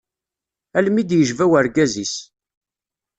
[0.77, 2.15] Almi i d-yejba urgaz-is.